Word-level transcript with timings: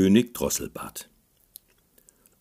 König 0.00 0.32
Drosselbart 0.32 1.10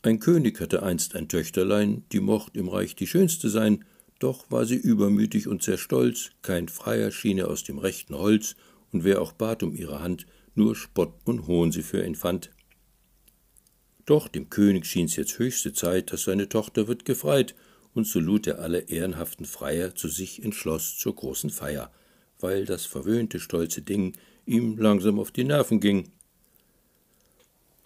Ein 0.03 0.19
König 0.19 0.61
hatte 0.61 0.83
einst 0.83 1.15
ein 1.15 1.27
Töchterlein, 1.27 2.03
die 2.11 2.19
mocht 2.19 2.55
im 2.55 2.69
Reich 2.69 2.95
die 2.95 3.07
schönste 3.07 3.49
sein, 3.49 3.83
doch 4.19 4.51
war 4.51 4.67
sie 4.67 4.75
übermütig 4.75 5.47
und 5.47 5.63
sehr 5.63 5.79
stolz, 5.79 6.29
kein 6.43 6.67
Freier 6.67 7.09
schien 7.09 7.39
er 7.39 7.49
aus 7.49 7.63
dem 7.63 7.79
rechten 7.79 8.13
Holz, 8.13 8.55
und 8.91 9.03
wer 9.03 9.23
auch 9.23 9.31
bat 9.31 9.63
um 9.63 9.73
ihre 9.73 10.01
Hand, 10.01 10.27
nur 10.53 10.75
Spott 10.75 11.15
und 11.25 11.47
Hohn 11.47 11.71
sie 11.71 11.81
für 11.81 12.05
ihn 12.05 12.13
fand. 12.13 12.51
Doch 14.05 14.27
dem 14.27 14.51
König 14.51 14.85
schien's 14.85 15.15
jetzt 15.15 15.39
höchste 15.39 15.73
Zeit, 15.73 16.13
dass 16.13 16.25
seine 16.25 16.49
Tochter 16.49 16.87
wird 16.87 17.05
gefreit, 17.05 17.55
und 17.95 18.05
so 18.05 18.19
lud 18.19 18.45
er 18.45 18.59
alle 18.59 18.81
ehrenhaften 18.81 19.47
Freier 19.47 19.95
zu 19.95 20.09
sich 20.09 20.43
ins 20.43 20.57
Schloss 20.57 20.99
zur 20.99 21.15
großen 21.15 21.49
Feier, 21.49 21.91
weil 22.39 22.65
das 22.65 22.85
verwöhnte 22.85 23.39
stolze 23.39 23.81
Ding 23.81 24.13
ihm 24.45 24.77
langsam 24.77 25.19
auf 25.19 25.31
die 25.31 25.43
Nerven 25.43 25.79
ging. 25.79 26.11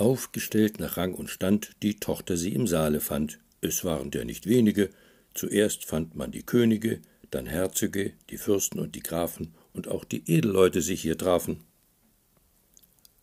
Aufgestellt 0.01 0.79
nach 0.79 0.97
Rang 0.97 1.13
und 1.13 1.29
Stand 1.29 1.73
die 1.83 1.99
Tochter 1.99 2.35
sie 2.35 2.55
im 2.55 2.65
Saale 2.65 2.99
fand. 3.01 3.37
Es 3.61 3.85
waren 3.85 4.09
der 4.09 4.25
nicht 4.25 4.47
wenige, 4.47 4.89
zuerst 5.35 5.85
fand 5.85 6.15
man 6.15 6.31
die 6.31 6.41
Könige, 6.41 7.01
dann 7.29 7.45
Herzöge, 7.45 8.13
die 8.31 8.37
Fürsten 8.37 8.79
und 8.79 8.95
die 8.95 9.03
Grafen 9.03 9.53
und 9.73 9.87
auch 9.87 10.03
die 10.03 10.23
Edelleute 10.25 10.81
sich 10.81 11.03
hier 11.03 11.19
trafen. 11.19 11.59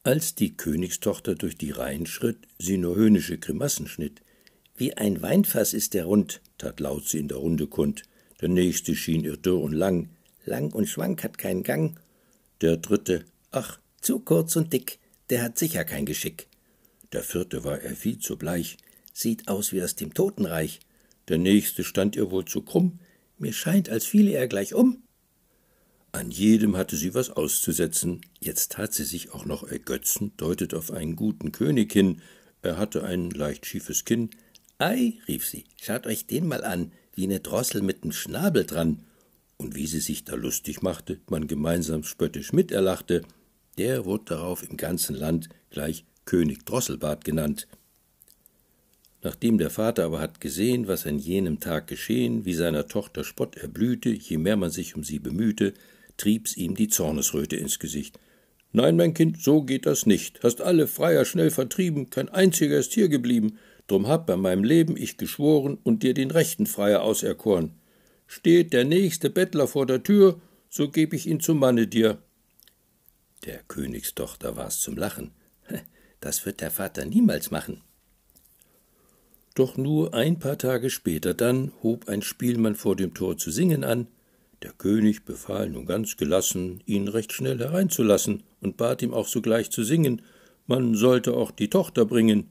Als 0.04 0.36
die 0.36 0.56
Königstochter 0.56 1.34
durch 1.34 1.58
die 1.58 1.72
Reihen 1.72 2.06
schritt, 2.06 2.38
sie 2.60 2.78
nur 2.78 2.94
höhnische 2.94 3.38
Grimassen 3.38 3.88
schnitt. 3.88 4.22
Wie 4.76 4.96
ein 4.96 5.20
Weinfass 5.20 5.74
ist 5.74 5.94
der 5.94 6.04
rund, 6.04 6.40
tat 6.58 6.78
laut 6.78 7.08
sie 7.08 7.18
in 7.18 7.26
der 7.26 7.38
Runde 7.38 7.66
kund. 7.66 8.04
Der 8.40 8.48
nächste 8.48 8.94
schien 8.94 9.24
ihr 9.24 9.36
dürr 9.36 9.60
und 9.60 9.72
lang, 9.72 10.10
lang 10.44 10.72
und 10.72 10.86
schwank 10.86 11.24
hat 11.24 11.38
keinen 11.38 11.64
Gang. 11.64 11.98
Der 12.60 12.76
dritte, 12.76 13.24
ach, 13.50 13.80
zu 14.00 14.20
kurz 14.20 14.54
und 14.54 14.72
dick, 14.72 15.00
der 15.28 15.42
hat 15.42 15.58
sicher 15.58 15.84
kein 15.84 16.06
Geschick. 16.06 16.47
Der 17.12 17.22
vierte 17.22 17.64
war 17.64 17.80
er 17.80 17.96
viel 17.96 18.18
zu 18.18 18.36
bleich, 18.36 18.76
sieht 19.12 19.48
aus 19.48 19.72
wie 19.72 19.82
aus 19.82 19.94
dem 19.94 20.14
Totenreich. 20.14 20.80
Der 21.28 21.38
nächste 21.38 21.84
stand 21.84 22.16
ihr 22.16 22.30
wohl 22.30 22.44
zu 22.44 22.62
krumm, 22.62 23.00
mir 23.38 23.52
scheint, 23.52 23.88
als 23.88 24.04
fiele 24.04 24.32
er 24.32 24.48
gleich 24.48 24.74
um. 24.74 25.02
An 26.12 26.30
jedem 26.30 26.76
hatte 26.76 26.96
sie 26.96 27.14
was 27.14 27.30
auszusetzen, 27.30 28.22
jetzt 28.40 28.72
tat 28.72 28.94
sie 28.94 29.04
sich 29.04 29.32
auch 29.32 29.44
noch 29.44 29.62
ergötzen, 29.62 30.32
deutet 30.36 30.74
auf 30.74 30.90
einen 30.90 31.16
guten 31.16 31.52
König 31.52 31.92
hin, 31.92 32.22
er 32.62 32.76
hatte 32.76 33.04
ein 33.04 33.30
leicht 33.30 33.66
schiefes 33.66 34.04
Kinn. 34.04 34.30
Ei, 34.78 35.18
rief 35.28 35.46
sie, 35.46 35.64
schaut 35.80 36.06
euch 36.06 36.26
den 36.26 36.46
mal 36.46 36.64
an, 36.64 36.92
wie 37.14 37.26
ne 37.26 37.40
Drossel 37.40 37.82
mit 37.82 38.04
nem 38.04 38.12
Schnabel 38.12 38.64
dran. 38.64 39.04
Und 39.56 39.74
wie 39.74 39.86
sie 39.86 40.00
sich 40.00 40.24
da 40.24 40.34
lustig 40.34 40.82
machte, 40.82 41.20
man 41.28 41.48
gemeinsam 41.48 42.04
spöttisch 42.04 42.52
miterlachte, 42.52 43.22
der 43.76 44.04
wurde 44.04 44.24
darauf 44.26 44.68
im 44.68 44.76
ganzen 44.76 45.16
Land 45.16 45.48
gleich 45.70 46.04
König 46.28 46.66
Drosselbart 46.66 47.24
genannt. 47.24 47.68
Nachdem 49.22 49.56
der 49.56 49.70
Vater 49.70 50.04
aber 50.04 50.20
hat 50.20 50.42
gesehen, 50.42 50.86
was 50.86 51.06
an 51.06 51.18
jenem 51.18 51.58
Tag 51.58 51.86
geschehen, 51.86 52.44
wie 52.44 52.52
seiner 52.52 52.86
Tochter 52.86 53.24
Spott 53.24 53.56
erblühte, 53.56 54.10
je 54.10 54.36
mehr 54.36 54.58
man 54.58 54.68
sich 54.70 54.94
um 54.94 55.04
sie 55.04 55.20
bemühte, 55.20 55.72
trieb's 56.18 56.54
ihm 56.54 56.74
die 56.74 56.88
Zornesröte 56.88 57.56
ins 57.56 57.78
Gesicht. 57.78 58.20
Nein, 58.72 58.96
mein 58.96 59.14
Kind, 59.14 59.42
so 59.42 59.62
geht 59.62 59.86
das 59.86 60.04
nicht. 60.04 60.42
Hast 60.42 60.60
alle 60.60 60.86
Freier 60.86 61.24
schnell 61.24 61.50
vertrieben, 61.50 62.10
kein 62.10 62.28
einziger 62.28 62.76
ist 62.76 62.92
hier 62.92 63.08
geblieben. 63.08 63.58
Drum 63.86 64.06
hab 64.06 64.26
bei 64.26 64.36
meinem 64.36 64.64
Leben 64.64 64.98
ich 64.98 65.16
geschworen 65.16 65.78
und 65.82 66.02
dir 66.02 66.12
den 66.12 66.30
rechten 66.30 66.66
Freier 66.66 67.00
auserkoren. 67.00 67.72
Steht 68.26 68.74
der 68.74 68.84
nächste 68.84 69.30
Bettler 69.30 69.66
vor 69.66 69.86
der 69.86 70.02
Tür, 70.02 70.38
so 70.68 70.90
geb 70.90 71.14
ich 71.14 71.26
ihn 71.26 71.40
zum 71.40 71.58
Manne 71.58 71.86
dir. 71.86 72.18
Der 73.46 73.60
Königstochter 73.66 74.56
war's 74.56 74.80
zum 74.80 74.94
Lachen. 74.94 75.30
Das 76.20 76.44
wird 76.46 76.60
der 76.60 76.70
Vater 76.70 77.04
niemals 77.04 77.50
machen. 77.50 77.82
Doch 79.54 79.76
nur 79.76 80.14
ein 80.14 80.38
paar 80.38 80.58
Tage 80.58 80.88
später 80.90 81.34
dann 81.34 81.72
hob 81.82 82.08
ein 82.08 82.22
Spielmann 82.22 82.76
vor 82.76 82.96
dem 82.96 83.14
Tor 83.14 83.36
zu 83.36 83.50
singen 83.50 83.84
an, 83.84 84.06
der 84.62 84.72
König 84.72 85.24
befahl 85.24 85.68
nun 85.68 85.86
ganz 85.86 86.16
gelassen, 86.16 86.82
ihn 86.84 87.06
recht 87.06 87.32
schnell 87.32 87.58
hereinzulassen 87.58 88.42
und 88.60 88.76
bat 88.76 89.02
ihm 89.02 89.14
auch 89.14 89.28
sogleich 89.28 89.70
zu 89.70 89.84
singen, 89.84 90.22
man 90.66 90.94
sollte 90.94 91.34
auch 91.34 91.50
die 91.50 91.70
Tochter 91.70 92.04
bringen. 92.04 92.50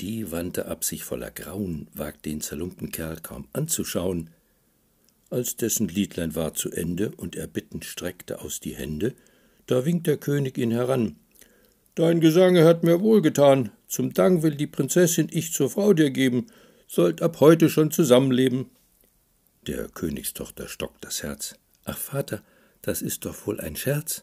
Die 0.00 0.30
wandte 0.30 0.66
ab 0.66 0.84
sich 0.84 1.02
voller 1.02 1.30
Grauen, 1.30 1.88
wagt 1.94 2.26
den 2.26 2.40
zerlumpten 2.40 2.92
Kerl 2.92 3.18
kaum 3.20 3.48
anzuschauen. 3.52 4.30
Als 5.30 5.56
dessen 5.56 5.88
Liedlein 5.88 6.34
war 6.34 6.54
zu 6.54 6.70
Ende 6.70 7.10
und 7.16 7.36
er 7.36 7.46
bittend 7.46 7.84
streckte 7.84 8.40
aus 8.40 8.60
die 8.60 8.76
Hände, 8.76 9.14
da 9.66 9.84
winkt 9.84 10.06
der 10.06 10.16
König 10.16 10.56
ihn 10.56 10.70
heran. 10.70 11.16
Dein 11.98 12.20
Gesange 12.20 12.64
hat 12.64 12.84
mir 12.84 13.00
wohlgetan, 13.00 13.72
zum 13.88 14.12
Dank 14.12 14.44
will 14.44 14.54
die 14.54 14.68
Prinzessin 14.68 15.26
ich 15.32 15.52
zur 15.52 15.68
Frau 15.68 15.94
dir 15.94 16.10
geben, 16.10 16.46
sollt 16.86 17.22
ab 17.22 17.40
heute 17.40 17.68
schon 17.68 17.90
zusammenleben. 17.90 18.66
Der 19.66 19.88
Königstochter 19.88 20.68
stockt 20.68 21.04
das 21.04 21.24
Herz. 21.24 21.56
Ach, 21.84 21.98
Vater, 21.98 22.40
das 22.82 23.02
ist 23.02 23.24
doch 23.24 23.34
wohl 23.48 23.58
ein 23.58 23.74
Scherz. 23.74 24.22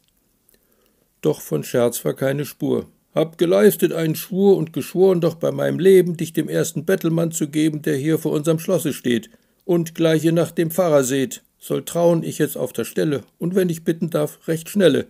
Doch 1.20 1.42
von 1.42 1.66
Scherz 1.66 2.06
war 2.06 2.14
keine 2.14 2.46
Spur. 2.46 2.88
Hab 3.14 3.38
geleistet 3.38 3.92
einen 3.92 4.16
Schwur 4.16 4.56
und 4.56 4.72
geschworen 4.72 5.20
doch 5.20 5.36
bei 5.36 5.52
meinem 5.52 5.78
Leben, 5.78 6.16
dich 6.16 6.32
dem 6.32 6.48
ersten 6.48 6.86
Bettelmann 6.86 7.34
zu 7.34 7.50
geben, 7.50 7.82
der 7.82 7.98
hier 7.98 8.20
vor 8.20 8.32
unserem 8.32 8.60
Schlosse 8.60 8.94
steht, 8.94 9.30
und 9.66 9.96
gleiche 9.96 10.32
nach 10.32 10.52
dem 10.52 10.72
Pfarrer 10.72 11.04
seht, 11.04 11.44
soll 11.60 11.84
trauen 11.84 12.24
ich 12.24 12.38
jetzt 12.38 12.56
auf 12.56 12.72
der 12.72 12.86
Stelle, 12.86 13.24
und 13.38 13.54
wenn 13.54 13.68
ich 13.68 13.84
bitten 13.84 14.10
darf, 14.10 14.48
recht 14.48 14.70
schnelle. 14.70 15.08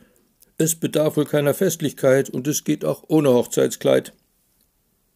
Es 0.58 0.76
bedarf 0.76 1.18
wohl 1.18 1.26
keiner 1.26 1.54
Festlichkeit, 1.54 2.30
und 2.30 2.48
es 2.48 2.64
geht 2.64 2.86
auch 2.86 3.04
ohne 3.08 3.30
Hochzeitskleid. 3.30 4.14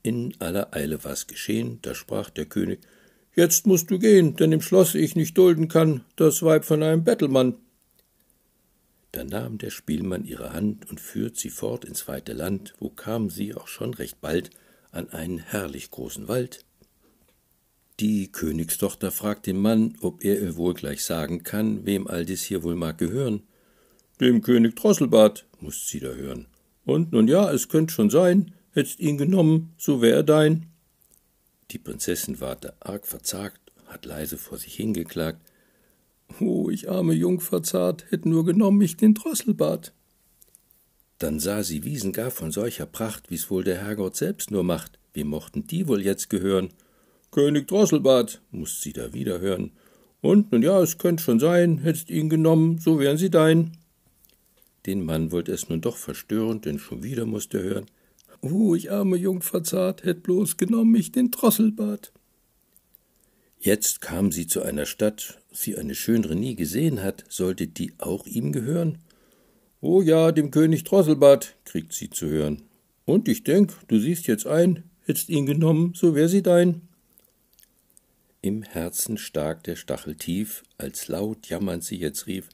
In 0.04 0.34
aller 0.40 0.74
Eile 0.74 1.04
war's 1.04 1.28
geschehen, 1.28 1.80
da 1.82 1.96
sprach 1.96 2.30
der 2.30 2.46
König, 2.46 2.80
Jetzt 3.36 3.68
musst 3.68 3.90
du 3.90 4.00
gehen, 4.00 4.36
denn 4.36 4.52
im 4.52 4.62
Schlosse 4.62 5.00
ich 5.00 5.16
nicht 5.16 5.38
dulden 5.38 5.70
kann, 5.70 6.04
das 6.16 6.44
Weib 6.44 6.66
von 6.66 6.84
einem 6.84 7.04
Bettelmann. 7.04 7.56
Da 9.12 9.24
nahm 9.24 9.58
der 9.58 9.70
Spielmann 9.70 10.26
ihre 10.26 10.54
Hand 10.54 10.90
und 10.90 11.00
führt 11.00 11.38
sie 11.38 11.50
fort 11.50 11.86
ins 11.86 12.08
weite 12.08 12.34
Land, 12.34 12.74
wo 12.80 12.90
kam 12.90 13.30
sie 13.30 13.56
auch 13.56 13.68
schon 13.68 13.94
recht 13.94 14.20
bald 14.22 14.50
an 14.92 15.10
einen 15.10 15.40
herrlich 15.40 15.90
großen 15.90 16.28
Wald. 16.28 16.66
Die 18.00 18.32
Königstochter 18.32 19.12
fragt 19.12 19.46
den 19.46 19.60
Mann, 19.60 19.98
ob 20.02 20.24
er 20.24 20.40
ihr 20.40 20.56
wohl 20.56 20.74
gleich 20.74 21.04
sagen 21.04 21.44
kann, 21.44 21.86
wem 21.86 22.08
all 22.08 22.26
dies 22.26 22.44
hier 22.44 22.64
wohl 22.64 22.76
mag 22.76 22.98
gehören. 22.98 23.44
Dem 24.20 24.42
König 24.42 24.76
Drosselbart, 24.76 25.46
musst 25.62 25.88
sie 25.88 26.02
da 26.02 26.10
hören. 26.10 26.48
Und 26.86 27.14
nun 27.14 27.30
ja, 27.30 27.52
es 27.52 27.70
könnt 27.70 27.92
schon 27.92 28.10
sein, 28.10 28.54
hättst 28.72 29.00
ihn 29.00 29.18
genommen, 29.18 29.74
so 29.78 30.02
wär 30.02 30.16
er 30.16 30.24
dein. 30.24 30.66
Die 31.72 31.78
Prinzessin 31.78 32.42
ward 32.42 32.74
arg 32.82 33.08
verzagt, 33.08 33.62
hat 33.86 34.06
leise 34.06 34.38
vor 34.38 34.58
sich 34.58 34.74
hingeklagt. 34.74 35.40
Oh, 36.40 36.70
ich 36.70 36.90
arme 36.90 37.14
Jungfer 37.14 37.64
zart, 37.64 38.06
hätt 38.10 38.26
nur 38.26 38.44
genommen 38.46 38.82
ich 38.82 38.98
den 38.98 39.14
Drosselbart. 39.14 39.94
Dann 41.18 41.40
sah 41.40 41.64
sie 41.64 41.86
Wiesen 41.86 42.12
gar 42.12 42.32
von 42.32 42.52
solcher 42.52 42.86
Pracht, 42.86 43.30
wie's 43.30 43.50
wohl 43.50 43.64
der 43.64 43.78
Herrgott 43.78 44.18
selbst 44.18 44.52
nur 44.52 44.64
macht. 44.64 45.00
Wem 45.14 45.28
mochten 45.28 45.66
die 45.66 45.88
wohl 45.88 46.02
jetzt 46.02 46.30
gehören? 46.30 46.70
König 47.32 47.68
Drosselbart, 47.68 48.42
musst 48.52 48.82
sie 48.82 48.94
da 48.94 49.14
wieder 49.14 49.40
hören. 49.40 49.72
Und, 50.22 50.52
nun 50.52 50.62
ja, 50.62 50.82
es 50.82 50.98
könnt 50.98 51.22
schon 51.22 51.40
sein, 51.40 51.80
hättst 51.80 52.10
ihn 52.10 52.30
genommen, 52.30 52.80
so 52.80 53.00
wären 53.00 53.18
sie 53.18 53.30
dein. 53.30 53.79
Den 54.86 55.04
Mann 55.04 55.32
wollt 55.32 55.50
es 55.50 55.70
nun 55.70 55.82
doch 55.82 55.98
verstören, 55.98 56.62
denn 56.62 56.80
schon 56.80 57.04
wieder 57.04 57.26
musste 57.26 57.62
hören. 57.62 57.86
Oh, 58.42 58.74
ich 58.76 58.92
arme 58.92 59.18
Jungfer 59.18 59.64
zart, 59.64 60.04
hätt 60.04 60.24
bloß 60.24 60.58
genommen 60.58 60.96
ich 60.96 61.12
den 61.12 61.32
Drosselbart. 61.32 62.14
Jetzt 63.60 64.00
kam 64.00 64.32
sie 64.32 64.48
zu 64.48 64.62
einer 64.62 64.86
Stadt, 64.86 65.40
sie 65.52 65.78
eine 65.78 65.94
schönere 65.94 66.36
nie 66.36 66.56
gesehen 66.56 67.04
hat, 67.04 67.26
sollte 67.28 67.68
die 67.68 67.92
auch 67.98 68.26
ihm 68.26 68.54
gehören? 68.54 69.00
Oh 69.82 70.02
ja, 70.02 70.32
dem 70.32 70.52
König 70.52 70.86
Drosselbart, 70.86 71.58
kriegt 71.66 71.92
sie 71.92 72.10
zu 72.10 72.28
hören. 72.28 72.62
Und 73.04 73.28
ich 73.28 73.44
denk, 73.44 73.74
du 73.90 74.00
siehst 74.00 74.28
jetzt 74.28 74.48
ein, 74.48 74.84
hättst 75.06 75.28
ihn 75.28 75.46
genommen, 75.46 75.94
so 75.94 76.16
wär 76.16 76.30
sie 76.30 76.42
dein. 76.42 76.82
Im 78.42 78.64
Herzen 78.64 79.18
stak 79.18 79.66
der 79.66 79.76
Stachel 79.76 80.16
tief, 80.16 80.64
als 80.78 81.10
laut 81.10 81.50
jammernd 81.50 81.84
sie 81.84 81.98
jetzt 81.98 82.28
rief, 82.28 82.48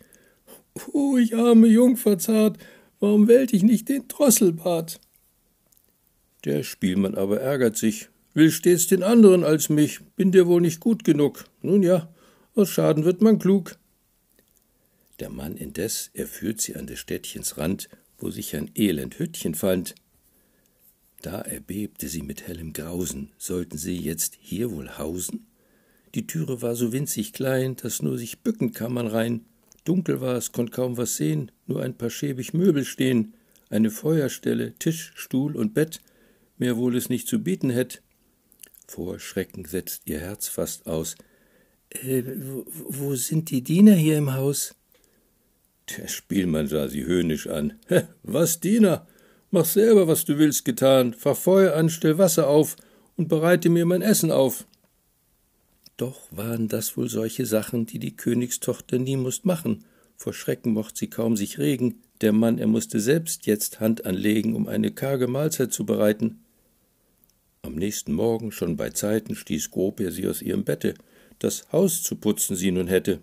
Oh, 0.94 1.18
ich 1.18 1.36
arme 1.36 1.68
Jungfer 1.68 2.18
zart, 2.18 2.58
warum 3.00 3.28
wählt 3.28 3.54
ich 3.54 3.64
nicht 3.64 3.90
den 3.90 4.08
Drosselbart? 4.08 5.00
Der 6.44 6.64
Spielmann 6.64 7.16
aber 7.16 7.40
ärgert 7.40 7.78
sich, 7.78 8.10
will 8.34 8.52
stets 8.52 8.88
den 8.88 9.02
anderen 9.02 9.44
als 9.44 9.70
mich, 9.70 10.02
bin 10.16 10.32
dir 10.32 10.48
wohl 10.48 10.62
nicht 10.62 10.80
gut 10.80 11.04
genug. 11.04 11.46
Nun 11.62 11.82
ja, 11.82 12.14
aus 12.54 12.70
Schaden 12.70 13.06
wird 13.06 13.22
man 13.22 13.40
klug. 13.40 13.78
Der 15.20 15.30
Mann 15.30 15.56
indes, 15.56 16.12
er 16.14 16.28
führt 16.28 16.60
sie 16.60 16.76
an 16.76 16.88
des 16.88 17.00
Städtchens 17.00 17.58
Rand, 17.58 17.90
wo 18.18 18.30
sich 18.30 18.56
ein 18.56 18.70
elend 18.76 19.18
Hüttchen 19.18 19.56
fand. 19.56 19.96
Da 21.22 21.42
erbebte 21.42 22.10
sie 22.10 22.22
mit 22.22 22.48
hellem 22.48 22.74
Grausen, 22.74 23.32
sollten 23.38 23.78
sie 23.78 23.98
jetzt 23.98 24.38
hier 24.40 24.72
wohl 24.72 24.98
hausen? 24.98 25.48
Die 26.14 26.28
Türe 26.28 26.62
war 26.62 26.76
so 26.76 26.94
winzig 26.94 27.34
klein, 27.34 27.76
dass 27.78 28.02
nur 28.02 28.18
sich 28.18 28.40
bücken 28.40 28.74
kann 28.74 28.94
man 28.94 29.08
rein. 29.08 29.46
Dunkel 29.86 30.20
war 30.20 30.36
es, 30.36 30.52
konnt 30.52 30.72
kaum 30.72 30.98
was 30.98 31.16
sehen, 31.16 31.52
nur 31.68 31.82
ein 31.82 31.98
paar 31.98 32.10
schäbig 32.10 32.54
Möbel 32.54 32.84
stehen. 32.84 33.36
eine 33.70 33.90
Feuerstelle, 33.90 34.74
Tisch, 34.76 35.12
Stuhl 35.16 35.56
und 35.56 35.74
Bett, 35.74 36.00
mehr 36.58 36.78
wohl 36.78 36.96
es 36.96 37.10
nicht 37.10 37.28
zu 37.28 37.40
bieten 37.40 37.70
hätt. 37.70 38.02
Vor 38.88 39.20
Schrecken 39.20 39.66
setzt 39.66 40.04
ihr 40.06 40.20
Herz 40.20 40.48
fast 40.48 40.86
aus. 40.86 41.16
Äh, 41.90 42.24
wo, 42.38 42.66
wo 42.68 43.16
sind 43.16 43.50
die 43.50 43.64
Diener 43.64 43.96
hier 43.96 44.18
im 44.18 44.34
Haus? 44.34 44.76
Der 45.98 46.08
Spielmann 46.08 46.68
sah 46.68 46.88
sie 46.88 47.06
höhnisch 47.06 47.48
an. 47.48 47.74
Was, 48.24 48.60
Diener? 48.60 49.08
Mach 49.52 49.66
selber, 49.66 50.08
was 50.08 50.26
du 50.26 50.38
willst, 50.38 50.66
getan. 50.66 51.14
Fahr 51.14 51.36
Feuer 51.36 51.76
an, 51.76 51.90
stell 51.90 52.18
Wasser 52.18 52.48
auf 52.48 52.76
und 53.16 53.30
bereite 53.30 53.70
mir 53.70 53.86
mein 53.86 54.02
Essen 54.02 54.32
auf. 54.32 54.66
Doch 55.98 56.28
waren 56.32 56.68
das 56.68 56.98
wohl 56.98 57.10
solche 57.10 57.46
Sachen, 57.46 57.86
die 57.86 58.00
die 58.00 58.16
Königstochter 58.16 59.00
nie 59.00 59.16
musst 59.16 59.46
machen. 59.46 59.86
Vor 60.18 60.34
Schrecken 60.34 60.74
mocht 60.74 60.98
sie 60.98 61.10
kaum 61.10 61.38
sich 61.38 61.58
regen. 61.58 62.02
Der 62.22 62.34
Mann, 62.34 62.58
er 62.58 62.68
musste 62.68 63.00
selbst 63.00 63.46
jetzt 63.46 63.80
Hand 63.80 64.06
anlegen, 64.06 64.56
um 64.56 64.68
eine 64.68 64.92
karge 64.92 65.28
Mahlzeit 65.28 65.72
zu 65.72 65.86
bereiten. 65.86 66.40
Am 67.62 67.76
nächsten 67.76 68.14
Morgen, 68.14 68.52
schon 68.52 68.78
bei 68.78 68.90
Zeiten, 68.92 69.36
stieß 69.36 69.72
Grob 69.72 70.02
sie 70.10 70.28
aus 70.28 70.42
ihrem 70.42 70.64
Bette. 70.64 70.96
Das 71.40 71.72
Haus 71.72 72.04
zu 72.04 72.16
putzen 72.16 72.56
sie 72.56 72.72
nun 72.72 72.88
hätte. 72.88 73.20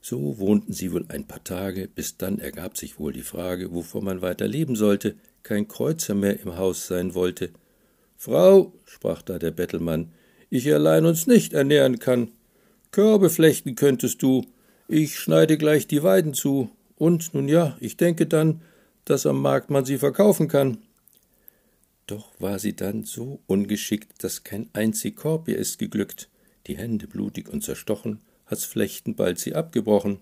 So 0.00 0.38
wohnten 0.38 0.72
sie 0.72 0.92
wohl 0.92 1.04
ein 1.08 1.26
paar 1.26 1.42
Tage, 1.44 1.88
bis 1.88 2.16
dann 2.16 2.38
ergab 2.38 2.78
sich 2.78 2.98
wohl 2.98 3.12
die 3.12 3.22
Frage, 3.22 3.72
wovon 3.74 4.04
man 4.04 4.22
weiter 4.22 4.46
leben 4.46 4.76
sollte, 4.76 5.16
kein 5.42 5.66
Kreuzer 5.66 6.14
mehr 6.14 6.40
im 6.40 6.56
Haus 6.56 6.86
sein 6.86 7.14
wollte. 7.14 7.50
Frau, 8.16 8.72
sprach 8.84 9.22
da 9.22 9.38
der 9.38 9.50
Bettelmann, 9.50 10.12
ich 10.50 10.72
allein 10.72 11.06
uns 11.06 11.26
nicht 11.26 11.52
ernähren 11.52 11.98
kann. 11.98 12.30
Körbe 12.90 13.30
flechten 13.30 13.74
könntest 13.74 14.22
du, 14.22 14.44
ich 14.88 15.18
schneide 15.18 15.58
gleich 15.58 15.86
die 15.86 16.02
Weiden 16.02 16.34
zu, 16.34 16.70
und 16.96 17.34
nun 17.34 17.48
ja, 17.48 17.76
ich 17.80 17.96
denke 17.96 18.26
dann, 18.26 18.62
dass 19.04 19.26
am 19.26 19.40
Markt 19.40 19.70
man 19.70 19.84
sie 19.84 19.98
verkaufen 19.98 20.48
kann. 20.48 20.78
Doch 22.06 22.28
war 22.40 22.58
sie 22.58 22.74
dann 22.74 23.04
so 23.04 23.40
ungeschickt, 23.46 24.24
dass 24.24 24.42
kein 24.42 24.70
einzig 24.72 25.16
Korb 25.16 25.48
ihr 25.48 25.58
ist 25.58 25.78
geglückt, 25.78 26.28
die 26.66 26.78
Hände 26.78 27.06
blutig 27.06 27.48
und 27.50 27.62
zerstochen, 27.62 28.20
hat's 28.46 28.64
Flechten 28.64 29.14
bald 29.14 29.38
sie 29.38 29.54
abgebrochen. 29.54 30.20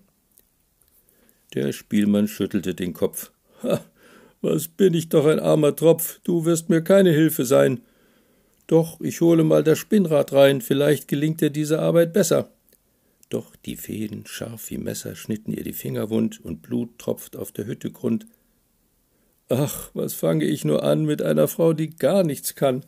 Der 1.53 1.71
Spielmann 1.71 2.27
schüttelte 2.27 2.75
den 2.75 2.93
Kopf. 2.93 3.31
Ha, 3.63 3.81
was 4.41 4.67
bin 4.67 4.93
ich 4.93 5.09
doch 5.09 5.25
ein 5.25 5.39
armer 5.39 5.75
Tropf, 5.75 6.19
du 6.23 6.45
wirst 6.45 6.69
mir 6.69 6.81
keine 6.81 7.11
Hilfe 7.11 7.45
sein. 7.45 7.81
Doch 8.67 8.99
ich 8.99 9.21
hole 9.21 9.43
mal 9.43 9.63
das 9.63 9.79
Spinnrad 9.79 10.33
rein, 10.33 10.61
vielleicht 10.61 11.07
gelingt 11.07 11.41
dir 11.41 11.49
diese 11.49 11.79
Arbeit 11.79 12.13
besser. 12.13 12.51
Doch 13.29 13.55
die 13.55 13.75
Fäden, 13.75 14.25
scharf 14.25 14.69
wie 14.69 14.77
Messer, 14.77 15.15
schnitten 15.15 15.51
ihr 15.51 15.63
die 15.63 15.73
Finger 15.73 16.09
wund 16.09 16.43
und 16.43 16.61
Blut 16.61 16.97
tropft 16.99 17.35
auf 17.35 17.51
der 17.51 17.65
Hütte 17.65 17.91
Grund. 17.91 18.27
Ach, 19.49 19.89
was 19.93 20.13
fange 20.13 20.45
ich 20.45 20.65
nur 20.65 20.83
an 20.83 21.05
mit 21.05 21.21
einer 21.21 21.47
Frau, 21.47 21.73
die 21.73 21.89
gar 21.89 22.23
nichts 22.23 22.55
kann. 22.55 22.83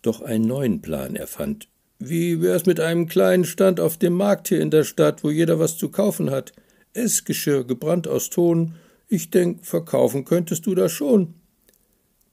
Doch 0.00 0.20
einen 0.22 0.46
neuen 0.46 0.82
Plan 0.82 1.14
erfand, 1.14 1.68
wie 1.98 2.42
wär's 2.42 2.66
mit 2.66 2.80
einem 2.80 3.06
kleinen 3.06 3.44
Stand 3.44 3.78
auf 3.78 3.96
dem 3.96 4.14
Markt 4.14 4.48
hier 4.48 4.60
in 4.60 4.70
der 4.70 4.82
Stadt, 4.82 5.22
wo 5.22 5.30
jeder 5.30 5.60
was 5.60 5.76
zu 5.78 5.88
kaufen 5.88 6.30
hat? 6.30 6.52
Essgeschirr, 6.94 7.64
gebrannt 7.64 8.08
aus 8.08 8.28
Ton. 8.28 8.74
Ich 9.08 9.30
denk, 9.30 9.64
verkaufen 9.64 10.24
könntest 10.24 10.66
du 10.66 10.74
das 10.74 10.90
schon. 10.90 11.34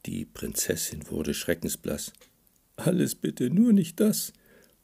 Die 0.07 0.25
Prinzessin 0.25 1.09
wurde 1.11 1.35
schreckensblaß. 1.35 2.13
Alles 2.79 3.15
bitte, 3.15 3.49
nur 3.49 3.73
nicht 3.73 3.99
das. 3.99 4.33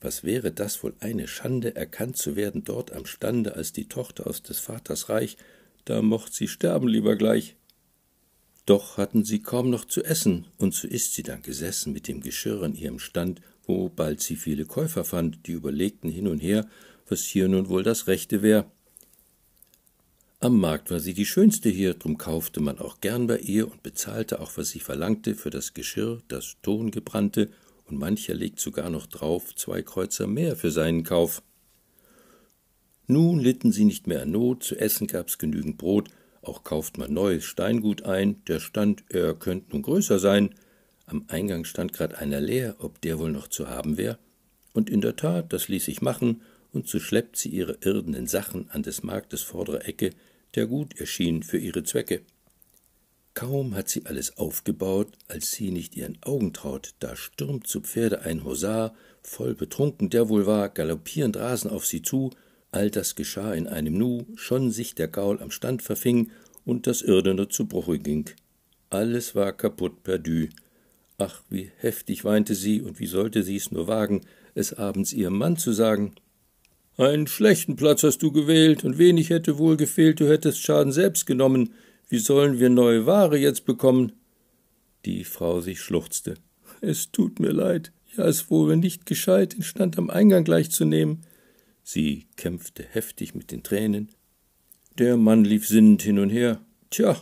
Was 0.02 0.24
wäre 0.24 0.52
das 0.52 0.84
wohl 0.84 0.94
eine 1.00 1.28
Schande, 1.28 1.76
erkannt 1.76 2.18
zu 2.18 2.36
werden 2.36 2.64
dort 2.64 2.92
am 2.92 3.06
Stande 3.06 3.56
als 3.56 3.74
die 3.74 3.88
Tochter 3.88 4.28
aus 4.28 4.44
des 4.44 4.60
Vaters 4.60 5.10
Reich, 5.10 5.38
da 5.86 6.02
mocht 6.02 6.34
sie 6.34 6.48
sterben 6.48 6.88
lieber 6.88 7.16
gleich. 7.16 7.56
Doch 8.66 8.98
hatten 8.98 9.24
sie 9.24 9.42
kaum 9.42 9.70
noch 9.70 9.86
zu 9.86 10.04
essen, 10.04 10.48
und 10.58 10.74
so 10.74 10.88
ist 10.88 11.14
sie 11.14 11.24
dann 11.24 11.42
gesessen 11.42 11.94
mit 11.94 12.08
dem 12.08 12.22
Geschirr 12.22 12.64
an 12.64 12.76
ihrem 12.76 13.00
Stand 13.00 13.42
wo 13.68 13.90
bald 13.90 14.22
sie 14.22 14.36
viele 14.36 14.66
Käufer 14.66 15.04
fand, 15.04 15.48
die 15.48 15.54
überlegten 15.54 16.10
hin 16.10 16.28
und 16.28 16.40
her, 16.40 16.68
was 17.08 17.22
hier 17.22 17.48
nun 17.48 17.70
wohl 17.70 17.84
das 17.84 18.08
Rechte 18.08 18.42
wär. 18.42 18.70
Am 20.40 20.60
Markt 20.60 20.92
war 20.92 21.00
sie 21.00 21.14
die 21.14 21.26
schönste 21.26 21.70
hier, 21.70 21.94
drum 21.94 22.18
kaufte 22.18 22.60
man 22.60 22.78
auch 22.78 23.00
gern 23.02 23.28
bei 23.28 23.40
ihr 23.40 23.72
und 23.72 23.82
bezahlte 23.84 24.40
auch, 24.40 24.52
was 24.58 24.70
sie 24.70 24.80
verlangte, 24.80 25.36
für 25.36 25.50
das 25.50 25.74
Geschirr, 25.74 26.22
das 26.28 26.58
Tongebrannte, 26.62 27.50
und 27.86 28.00
mancher 28.00 28.34
legt 28.34 28.60
sogar 28.60 28.90
noch 28.90 29.08
drauf 29.08 29.56
zwei 29.56 29.82
Kreuzer 29.82 30.28
mehr 30.28 30.56
für 30.56 30.72
seinen 30.72 31.04
Kauf. 31.04 31.42
Nun 33.08 33.40
litten 33.40 33.72
sie 33.72 33.86
nicht 33.86 34.08
mehr 34.08 34.24
an 34.24 34.32
Not, 34.32 34.64
zu 34.64 34.76
essen 34.76 35.08
gab's 35.08 35.38
genügend 35.38 35.78
Brot, 35.78 36.10
auch 36.42 36.64
kauft 36.64 36.98
man 36.98 37.14
neues 37.14 37.44
Steingut 37.44 38.04
ein, 38.04 38.44
der 38.46 38.60
Stand, 38.60 39.04
er 39.10 39.34
könnt 39.36 39.74
nun 39.74 39.82
größer 39.82 40.20
sein, 40.20 40.56
am 41.08 41.26
Eingang 41.28 41.66
stand 41.66 41.94
grad 41.94 42.16
einer 42.16 42.42
leer, 42.42 42.76
ob 42.80 43.00
der 43.02 43.20
wohl 43.20 43.32
noch 43.32 43.48
zu 43.48 43.70
haben 43.70 43.98
wär. 43.98 44.18
Und 44.74 44.90
in 44.90 45.02
der 45.02 45.16
Tat, 45.16 45.54
das 45.54 45.68
ließ 45.68 45.86
sich 45.86 46.02
machen, 46.02 46.42
und 46.72 46.88
so 46.88 47.00
schleppt 47.00 47.38
sie 47.38 47.50
ihre 47.50 47.78
irdenen 47.82 48.28
Sachen 48.28 48.70
an 48.72 48.84
des 48.84 49.04
Marktes 49.04 49.42
vordere 49.42 49.84
Ecke, 49.86 50.12
der 50.56 50.66
gut 50.66 51.00
erschien 51.00 51.44
für 51.44 51.58
ihre 51.58 51.84
Zwecke. 51.84 52.22
Kaum 53.36 53.76
hat 53.76 53.90
sie 53.90 54.06
alles 54.06 54.38
aufgebaut, 54.38 55.10
als 55.28 55.52
sie 55.52 55.70
nicht 55.70 55.96
ihren 55.96 56.18
Augen 56.24 56.54
traut, 56.54 56.96
da 57.00 57.16
stürmt 57.16 57.68
zu 57.68 57.82
Pferde 57.82 58.22
ein 58.22 58.44
Husar, 58.46 58.96
voll 59.22 59.54
betrunken 59.54 60.10
der 60.10 60.30
wohl 60.30 60.46
war, 60.46 60.70
galoppierend 60.70 61.38
rasen 61.38 61.70
auf 61.70 61.86
sie 61.86 62.02
zu, 62.02 62.32
all 62.72 62.90
das 62.90 63.16
geschah 63.16 63.54
in 63.54 63.68
einem 63.68 63.98
Nu, 63.98 64.26
schon 64.36 64.72
sich 64.72 64.96
der 64.96 65.10
Gaul 65.10 65.42
am 65.42 65.52
Stand 65.52 65.84
verfing 65.84 66.32
und 66.64 66.88
das 66.88 67.02
Irdene 67.02 67.50
zu 67.50 67.68
Bruche 67.68 68.00
ging. 68.00 68.30
Alles 68.90 69.36
war 69.36 69.52
kaputt 69.52 70.04
perdu, 70.04 70.48
Ach, 71.18 71.42
wie 71.50 71.72
heftig 71.78 72.26
weinte 72.26 72.56
sie, 72.56 72.82
und 72.82 73.00
wie 73.00 73.08
sollte 73.08 73.44
sie's 73.44 73.72
nur 73.72 73.88
wagen, 73.88 74.22
es 74.54 74.74
abends 74.74 75.14
ihrem 75.14 75.38
Mann 75.38 75.58
zu 75.58 75.72
sagen. 75.72 76.16
Einen 76.98 77.28
schlechten 77.28 77.76
Platz 77.76 78.04
hast 78.04 78.22
du 78.22 78.32
gewählt, 78.32 78.84
und 78.84 78.98
wenig 78.98 79.30
hätte 79.30 79.58
wohl 79.58 79.78
gefehlt, 79.78 80.20
du 80.20 80.30
hättest 80.30 80.60
Schaden 80.60 80.92
selbst 80.92 81.26
genommen. 81.26 81.74
Wie 82.08 82.20
sollen 82.20 82.60
wir 82.60 82.70
neue 82.70 83.06
Ware 83.06 83.38
jetzt 83.38 83.66
bekommen? 83.66 84.14
Die 85.06 85.24
Frau 85.24 85.62
sich 85.62 85.82
schluchzte. 85.82 86.36
Es 86.82 87.12
tut 87.12 87.40
mir 87.40 87.52
leid. 87.52 87.92
Ja, 88.16 88.26
es 88.26 88.50
wohl 88.50 88.78
nicht 88.78 89.06
gescheit, 89.06 89.54
den 89.54 89.64
Stand 89.64 89.98
am 89.98 90.10
Eingang 90.10 90.44
gleich 90.44 90.72
zu 90.72 90.86
nehmen. 90.86 91.26
Sie 91.84 92.28
kämpfte 92.38 92.84
heftig 92.84 93.36
mit 93.36 93.52
den 93.52 93.64
Tränen. 93.64 94.10
Der 94.98 95.18
Mann 95.18 95.44
lief 95.44 95.68
sinnend 95.68 96.02
hin 96.02 96.20
und 96.20 96.30
her. 96.30 96.62
Tja, 96.90 97.18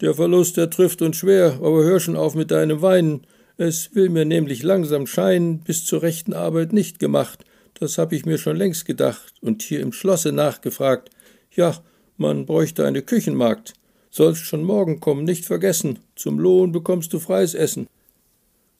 der 0.00 0.14
Verlust, 0.14 0.56
der 0.56 0.70
trifft 0.70 1.02
uns 1.02 1.16
schwer, 1.16 1.54
aber 1.54 1.82
hör 1.84 2.00
schon 2.00 2.16
auf 2.16 2.34
mit 2.34 2.50
deinem 2.50 2.80
Weinen. 2.80 3.26
Es 3.56 3.94
will 3.94 4.08
mir 4.08 4.24
nämlich 4.24 4.62
langsam 4.62 5.06
scheinen, 5.06 5.60
bis 5.60 5.84
zur 5.84 6.02
rechten 6.02 6.32
Arbeit 6.32 6.72
nicht 6.72 6.98
gemacht. 6.98 7.44
Das 7.74 7.98
hab 7.98 8.12
ich 8.12 8.24
mir 8.24 8.38
schon 8.38 8.56
längst 8.56 8.86
gedacht 8.86 9.34
und 9.40 9.62
hier 9.62 9.80
im 9.80 9.92
Schlosse 9.92 10.32
nachgefragt. 10.32 11.10
Ja, 11.50 11.82
man 12.16 12.46
bräuchte 12.46 12.86
eine 12.86 13.02
Küchenmagd. 13.02 13.74
Sollst 14.18 14.46
schon 14.46 14.64
morgen 14.64 14.98
kommen, 14.98 15.22
nicht 15.22 15.44
vergessen. 15.44 16.00
Zum 16.16 16.40
Lohn 16.40 16.72
bekommst 16.72 17.12
du 17.12 17.20
freies 17.20 17.54
Essen. 17.54 17.86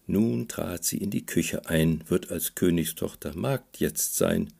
Nun 0.08 0.48
trat 0.48 0.84
sie 0.84 0.96
in 0.96 1.10
die 1.10 1.24
Küche 1.24 1.66
ein, 1.66 2.02
wird 2.08 2.32
als 2.32 2.56
Königstochter 2.56 3.36
Magd 3.36 3.78
jetzt 3.78 4.16
sein. 4.16 4.52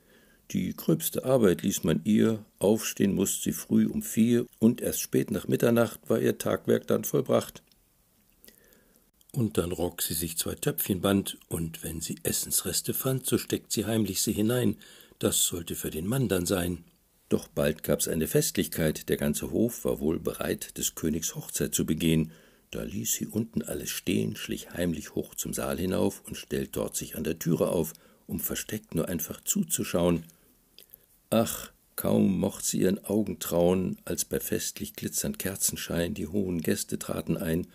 Die 0.52 0.76
gröbste 0.76 1.24
Arbeit 1.24 1.62
ließ 1.62 1.82
man 1.82 2.02
ihr, 2.04 2.44
aufstehen 2.60 3.16
musste 3.16 3.42
sie 3.42 3.52
früh 3.52 3.88
um 3.88 4.02
vier, 4.02 4.46
und 4.60 4.80
erst 4.80 5.00
spät 5.00 5.32
nach 5.32 5.48
Mitternacht 5.48 5.98
war 6.06 6.20
ihr 6.20 6.38
Tagwerk 6.38 6.86
dann 6.86 7.02
vollbracht 7.02 7.64
und 9.32 9.58
dann 9.58 9.72
rock 9.72 10.00
sie 10.00 10.14
sich 10.14 10.38
zwei 10.38 10.54
Töpfchenband, 10.54 11.38
und 11.48 11.82
wenn 11.82 12.00
sie 12.00 12.20
Essensreste 12.22 12.94
fand, 12.94 13.26
so 13.26 13.36
steckt 13.36 13.72
sie 13.72 13.84
heimlich 13.84 14.22
sie 14.22 14.32
hinein, 14.32 14.76
das 15.18 15.44
sollte 15.44 15.74
für 15.74 15.90
den 15.90 16.06
Mann 16.06 16.28
dann 16.28 16.46
sein. 16.46 16.84
Doch 17.28 17.48
bald 17.48 17.82
gab's 17.82 18.08
eine 18.08 18.26
Festlichkeit, 18.26 19.08
der 19.08 19.18
ganze 19.18 19.50
Hof 19.50 19.84
war 19.84 20.00
wohl 20.00 20.18
bereit, 20.18 20.78
des 20.78 20.94
Königs 20.94 21.34
Hochzeit 21.34 21.74
zu 21.74 21.84
begehen, 21.84 22.32
da 22.70 22.82
ließ 22.82 23.12
sie 23.12 23.26
unten 23.26 23.62
alles 23.62 23.90
stehen, 23.90 24.36
schlich 24.36 24.70
heimlich 24.70 25.14
hoch 25.14 25.34
zum 25.34 25.54
Saal 25.54 25.78
hinauf 25.78 26.22
und 26.26 26.36
stellt 26.36 26.76
dort 26.76 26.96
sich 26.96 27.16
an 27.16 27.24
der 27.24 27.38
Türe 27.38 27.68
auf, 27.68 27.94
um 28.26 28.40
versteckt 28.40 28.94
nur 28.94 29.08
einfach 29.08 29.40
zuzuschauen. 29.42 30.24
Ach, 31.30 31.72
kaum 31.96 32.38
mocht 32.38 32.64
sie 32.64 32.80
ihren 32.80 33.02
Augen 33.04 33.38
trauen, 33.38 33.98
als 34.04 34.26
bei 34.26 34.38
festlich 34.38 34.92
glitzernd 34.94 35.38
Kerzenschein 35.38 36.12
die 36.12 36.26
hohen 36.26 36.60
Gäste 36.60 36.98
traten 36.98 37.38
ein. 37.38 37.66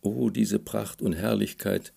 Oh, 0.00 0.30
diese 0.30 0.58
Pracht 0.58 1.02
und 1.02 1.12
Herrlichkeit, 1.12 1.92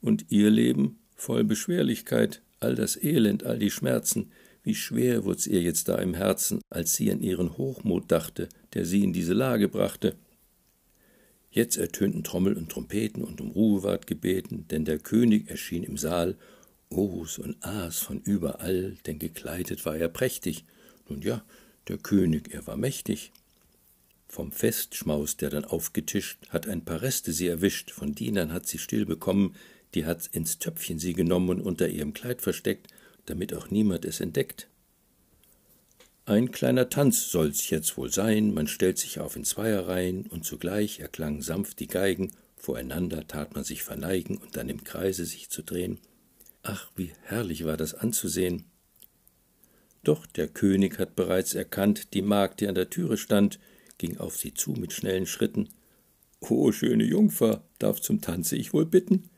und 0.00 0.26
ihr 0.30 0.50
Leben 0.50 0.98
voll 1.16 1.44
Beschwerlichkeit, 1.44 2.42
all 2.60 2.74
das 2.74 3.02
Elend, 3.02 3.44
all 3.44 3.58
die 3.58 3.70
Schmerzen, 3.70 4.30
wie 4.64 4.74
schwer 4.74 5.24
wurd's 5.24 5.46
ihr 5.46 5.60
jetzt 5.60 5.88
da 5.88 5.96
im 5.98 6.14
Herzen, 6.14 6.60
als 6.70 6.94
sie 6.94 7.12
an 7.12 7.20
ihren 7.20 7.56
Hochmut 7.58 8.10
dachte, 8.10 8.48
der 8.72 8.86
sie 8.86 9.04
in 9.04 9.12
diese 9.12 9.34
Lage 9.34 9.68
brachte. 9.68 10.16
Jetzt 11.50 11.76
ertönten 11.76 12.24
Trommel 12.24 12.56
und 12.56 12.70
Trompeten 12.70 13.22
und 13.22 13.40
um 13.40 13.50
Ruhe 13.50 13.82
ward 13.82 14.06
gebeten, 14.06 14.66
denn 14.70 14.84
der 14.84 14.98
König 14.98 15.48
erschien 15.48 15.84
im 15.84 15.96
Saal, 15.98 16.36
Ohs 16.88 17.38
und 17.38 17.62
Ahs 17.62 17.98
von 17.98 18.20
überall, 18.20 18.96
denn 19.06 19.18
gekleidet 19.18 19.84
war 19.84 19.96
er 19.96 20.08
prächtig. 20.08 20.64
Nun 21.08 21.20
ja, 21.20 21.44
der 21.86 21.98
König, 21.98 22.52
er 22.52 22.66
war 22.66 22.76
mächtig. 22.76 23.32
Vom 24.26 24.50
Festschmaus, 24.50 25.36
der 25.36 25.50
dann 25.50 25.64
aufgetischt, 25.64 26.38
hat 26.48 26.66
ein 26.66 26.84
paar 26.84 27.02
Reste 27.02 27.32
sie 27.32 27.46
erwischt, 27.46 27.90
von 27.90 28.14
Dienern 28.14 28.52
hat 28.52 28.66
sie 28.66 28.78
still 28.78 29.04
bekommen, 29.04 29.54
die 29.94 30.06
hat 30.06 30.26
ins 30.32 30.58
Töpfchen 30.58 30.98
sie 30.98 31.12
genommen 31.12 31.50
und 31.50 31.60
unter 31.60 31.88
ihrem 31.88 32.14
Kleid 32.14 32.40
versteckt, 32.40 32.88
damit 33.26 33.54
auch 33.54 33.70
niemand 33.70 34.04
es 34.04 34.20
entdeckt. 34.20 34.68
Ein 36.26 36.50
kleiner 36.50 36.88
Tanz 36.88 37.30
soll's 37.30 37.68
jetzt 37.68 37.98
wohl 37.98 38.10
sein, 38.10 38.54
man 38.54 38.66
stellt 38.66 38.98
sich 38.98 39.20
auf 39.20 39.36
in 39.36 39.44
Zweierreihen, 39.44 40.26
und 40.26 40.44
zugleich 40.44 41.00
erklangen 41.00 41.42
sanft 41.42 41.80
die 41.80 41.86
Geigen, 41.86 42.30
voreinander 42.56 43.26
tat 43.26 43.54
man 43.54 43.64
sich 43.64 43.82
verneigen 43.82 44.38
und 44.38 44.56
dann 44.56 44.70
im 44.70 44.84
Kreise 44.84 45.26
sich 45.26 45.50
zu 45.50 45.62
drehen. 45.62 45.98
Ach, 46.62 46.90
wie 46.96 47.12
herrlich 47.24 47.66
war 47.66 47.76
das 47.76 47.92
anzusehen. 47.92 48.64
Doch 50.02 50.24
der 50.26 50.48
König 50.48 50.98
hat 50.98 51.14
bereits 51.14 51.54
erkannt, 51.54 52.14
die 52.14 52.22
Magd, 52.22 52.60
die 52.60 52.68
an 52.68 52.74
der 52.74 52.88
Türe 52.88 53.18
stand, 53.18 53.58
ging 53.98 54.16
auf 54.18 54.36
sie 54.38 54.54
zu 54.54 54.72
mit 54.72 54.94
schnellen 54.94 55.26
Schritten. 55.26 55.68
O 56.40 56.72
schöne 56.72 57.04
Jungfer, 57.04 57.64
darf 57.78 58.00
zum 58.00 58.20
Tanze 58.22 58.56
ich 58.56 58.72
wohl 58.72 58.86
bitten? 58.86 59.30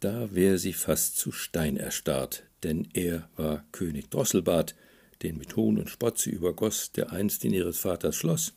Da 0.00 0.34
wär 0.34 0.58
sie 0.58 0.74
fast 0.74 1.16
zu 1.16 1.32
Stein 1.32 1.76
erstarrt, 1.76 2.44
denn 2.64 2.88
er 2.92 3.28
war 3.36 3.64
König 3.72 4.10
Drosselbart, 4.10 4.74
den 5.22 5.38
mit 5.38 5.56
Hohn 5.56 5.78
und 5.78 5.88
Spott 5.88 6.18
sie 6.18 6.30
übergoß, 6.30 6.92
der 6.92 7.12
einst 7.12 7.44
in 7.44 7.54
ihres 7.54 7.78
Vaters 7.78 8.16
Schloss. 8.16 8.54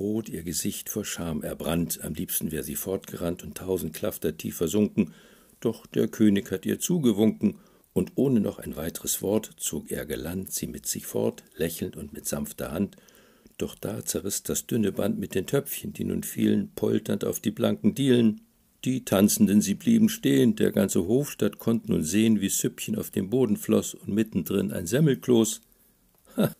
Rot 0.00 0.28
ihr 0.28 0.42
Gesicht 0.42 0.88
vor 0.88 1.04
Scham 1.04 1.42
erbrannt, 1.42 2.00
am 2.02 2.14
liebsten 2.14 2.50
wär 2.50 2.62
sie 2.62 2.74
fortgerannt 2.74 3.42
und 3.42 3.56
tausend 3.56 3.94
Klafter 3.94 4.36
tief 4.36 4.56
versunken, 4.56 5.12
doch 5.60 5.86
der 5.86 6.08
König 6.08 6.50
hat 6.50 6.66
ihr 6.66 6.78
zugewunken, 6.78 7.56
und 7.92 8.12
ohne 8.16 8.40
noch 8.40 8.58
ein 8.58 8.74
weiteres 8.74 9.22
Wort 9.22 9.52
zog 9.56 9.92
er 9.92 10.04
gelandt 10.04 10.52
sie 10.52 10.66
mit 10.66 10.86
sich 10.86 11.06
fort, 11.06 11.44
lächelnd 11.54 11.96
und 11.96 12.12
mit 12.12 12.26
sanfter 12.26 12.72
Hand, 12.72 12.96
doch 13.56 13.76
da 13.76 14.04
zerriß 14.04 14.42
das 14.42 14.66
dünne 14.66 14.90
Band 14.90 15.18
mit 15.18 15.36
den 15.36 15.46
Töpfchen, 15.46 15.92
die 15.92 16.04
nun 16.04 16.24
fielen, 16.24 16.72
polternd 16.74 17.24
auf 17.24 17.38
die 17.38 17.52
blanken 17.52 17.94
Dielen. 17.94 18.40
Die 18.84 19.02
Tanzenden, 19.02 19.62
sie 19.62 19.74
blieben 19.74 20.10
stehen, 20.10 20.56
der 20.56 20.70
ganze 20.70 21.06
Hofstadt 21.06 21.58
konnt 21.58 21.88
nun 21.88 22.02
sehen, 22.02 22.42
wie 22.42 22.50
Süppchen 22.50 22.96
auf 22.96 23.10
dem 23.10 23.30
Boden 23.30 23.56
floß 23.56 23.94
und 23.94 24.08
mittendrin 24.08 24.72
ein 24.72 24.86
Semmelkloß. 24.86 25.62
Ha, 26.36 26.54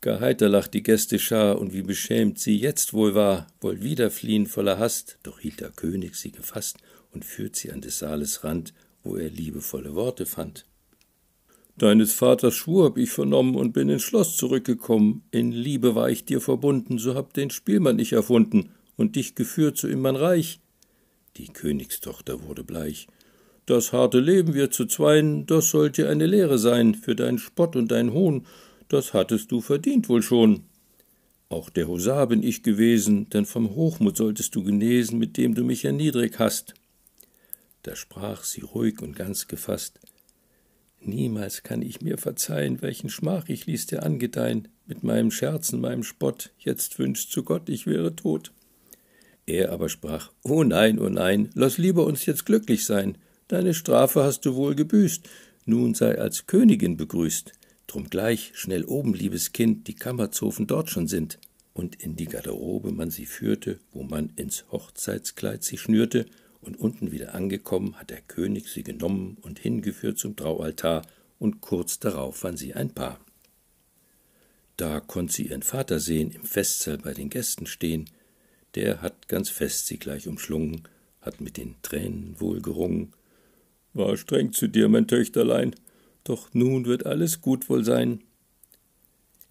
gar 0.00 0.18
heiter 0.18 0.48
lacht 0.48 0.74
die 0.74 0.82
Gästeschar, 0.82 1.60
und 1.60 1.72
wie 1.72 1.82
beschämt 1.82 2.40
sie 2.40 2.56
jetzt 2.56 2.94
wohl 2.94 3.14
war, 3.14 3.46
wollt 3.60 3.84
wieder 3.84 4.10
fliehen 4.10 4.48
voller 4.48 4.78
Hast, 4.78 5.18
doch 5.22 5.38
hielt 5.38 5.60
der 5.60 5.70
König 5.70 6.16
sie 6.16 6.32
gefasst 6.32 6.78
und 7.12 7.24
führt 7.24 7.54
sie 7.54 7.70
an 7.70 7.80
des 7.80 8.00
Saales 8.00 8.42
Rand, 8.42 8.74
wo 9.04 9.16
er 9.16 9.30
liebevolle 9.30 9.94
Worte 9.94 10.26
fand. 10.26 10.66
Deines 11.76 12.12
Vaters 12.12 12.54
Schwur 12.54 12.86
hab 12.86 12.98
ich 12.98 13.10
vernommen 13.10 13.54
und 13.54 13.72
bin 13.72 13.88
ins 13.88 14.02
Schloss 14.02 14.36
zurückgekommen. 14.36 15.22
In 15.30 15.52
Liebe 15.52 15.94
war 15.94 16.10
ich 16.10 16.24
dir 16.24 16.40
verbunden, 16.40 16.98
so 16.98 17.14
hab 17.14 17.34
den 17.34 17.50
Spielmann 17.50 18.00
ich 18.00 18.14
erfunden 18.14 18.70
und 18.96 19.14
dich 19.14 19.36
geführt 19.36 19.76
zu 19.76 19.86
ihm 19.86 20.00
mein 20.00 20.16
Reich. 20.16 20.58
Die 21.38 21.48
Königstochter 21.48 22.42
wurde 22.42 22.64
bleich. 22.64 23.06
Das 23.64 23.92
harte 23.92 24.18
Leben 24.18 24.54
wir 24.54 24.70
zu 24.70 24.86
zweien, 24.86 25.46
das 25.46 25.70
sollt 25.70 25.96
dir 25.96 26.10
eine 26.10 26.26
Lehre 26.26 26.58
sein 26.58 26.94
für 26.94 27.14
deinen 27.14 27.38
Spott 27.38 27.76
und 27.76 27.92
dein 27.92 28.12
Hohn, 28.12 28.46
das 28.88 29.14
hattest 29.14 29.52
du 29.52 29.60
verdient 29.60 30.08
wohl 30.08 30.22
schon. 30.22 30.64
Auch 31.48 31.70
der 31.70 31.86
Husar 31.86 32.26
bin 32.26 32.42
ich 32.42 32.62
gewesen, 32.62 33.30
denn 33.30 33.46
vom 33.46 33.74
Hochmut 33.74 34.16
solltest 34.16 34.54
du 34.54 34.64
genesen, 34.64 35.18
mit 35.18 35.36
dem 35.36 35.54
du 35.54 35.64
mich 35.64 35.84
erniedrig 35.84 36.38
hast. 36.38 36.74
Da 37.82 37.94
sprach 37.94 38.42
sie 38.42 38.62
ruhig 38.62 39.00
und 39.00 39.14
ganz 39.14 39.46
gefasst. 39.46 40.00
Niemals 41.00 41.62
kann 41.62 41.82
ich 41.82 42.00
mir 42.00 42.18
verzeihen, 42.18 42.82
welchen 42.82 43.08
Schmach 43.08 43.48
ich 43.48 43.66
ließ 43.66 43.86
dir 43.86 44.02
angedeihen, 44.02 44.68
mit 44.86 45.04
meinem 45.04 45.30
Scherzen, 45.30 45.80
meinem 45.80 46.02
Spott, 46.02 46.50
jetzt 46.58 46.98
wünscht 46.98 47.30
zu 47.30 47.44
Gott, 47.44 47.68
ich 47.68 47.86
wäre 47.86 48.16
tot. 48.16 48.52
Er 49.48 49.72
aber 49.72 49.88
sprach, 49.88 50.30
Oh 50.42 50.62
nein, 50.62 50.98
oh 50.98 51.08
nein, 51.08 51.48
lass 51.54 51.78
lieber 51.78 52.04
uns 52.04 52.26
jetzt 52.26 52.44
glücklich 52.44 52.84
sein, 52.84 53.16
deine 53.48 53.72
Strafe 53.72 54.22
hast 54.22 54.44
du 54.44 54.54
wohl 54.54 54.74
gebüßt, 54.74 55.26
nun 55.64 55.94
sei 55.94 56.18
als 56.18 56.46
Königin 56.46 56.98
begrüßt, 56.98 57.54
drum 57.86 58.10
gleich, 58.10 58.50
schnell 58.52 58.84
oben, 58.84 59.14
liebes 59.14 59.52
Kind, 59.54 59.88
die 59.88 59.94
Kammerzofen 59.94 60.66
dort 60.66 60.90
schon 60.90 61.08
sind, 61.08 61.38
und 61.72 61.96
in 61.96 62.14
die 62.14 62.26
Garderobe 62.26 62.92
man 62.92 63.10
sie 63.10 63.24
führte, 63.24 63.78
wo 63.90 64.02
man 64.02 64.34
ins 64.36 64.66
Hochzeitskleid 64.70 65.64
sie 65.64 65.78
schnürte, 65.78 66.26
und 66.60 66.78
unten 66.78 67.10
wieder 67.10 67.34
angekommen, 67.34 67.98
hat 67.98 68.10
der 68.10 68.20
König 68.20 68.68
sie 68.68 68.82
genommen 68.82 69.38
und 69.40 69.58
hingeführt 69.58 70.18
zum 70.18 70.36
Traualtar, 70.36 71.06
und 71.38 71.62
kurz 71.62 71.98
darauf 71.98 72.44
waren 72.44 72.58
sie 72.58 72.74
ein 72.74 72.90
Paar. 72.90 73.18
Da 74.76 75.00
konnt 75.00 75.32
sie 75.32 75.46
ihren 75.46 75.62
Vater 75.62 76.00
sehen, 76.00 76.32
im 76.32 76.44
Festsaal 76.44 76.98
bei 76.98 77.14
den 77.14 77.30
Gästen 77.30 77.64
stehen, 77.64 78.10
der 78.74 79.02
hat 79.02 79.28
ganz 79.28 79.50
fest 79.50 79.86
sie 79.86 79.98
gleich 79.98 80.28
umschlungen, 80.28 80.82
hat 81.20 81.40
mit 81.40 81.56
den 81.56 81.76
Tränen 81.82 82.40
wohl 82.40 82.60
gerungen. 82.60 83.12
War 83.92 84.16
streng 84.16 84.52
zu 84.52 84.68
dir, 84.68 84.88
mein 84.88 85.08
Töchterlein, 85.08 85.74
doch 86.24 86.52
nun 86.52 86.86
wird 86.86 87.06
alles 87.06 87.40
gut 87.40 87.68
wohl 87.68 87.84
sein. 87.84 88.22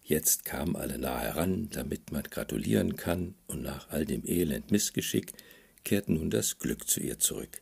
Jetzt 0.03 0.45
kamen 0.45 0.75
alle 0.75 0.97
nah 0.97 1.19
heran, 1.19 1.69
damit 1.71 2.11
man 2.11 2.23
gratulieren 2.23 2.95
kann, 2.95 3.35
und 3.47 3.61
nach 3.61 3.89
all 3.89 4.05
dem 4.05 4.25
Elend 4.25 4.71
Missgeschick 4.71 5.33
kehrt 5.83 6.07
nun 6.07 6.29
das 6.29 6.59
Glück 6.59 6.87
zu 6.87 7.01
ihr 7.01 7.19
zurück. 7.19 7.61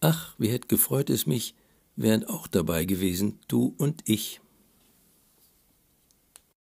Ach, 0.00 0.34
wie 0.38 0.50
hätt 0.50 0.68
gefreut 0.68 1.10
es 1.10 1.26
mich, 1.26 1.54
wären 1.96 2.24
auch 2.24 2.46
dabei 2.46 2.84
gewesen, 2.84 3.40
du 3.48 3.74
und 3.78 4.02
ich. 4.04 4.40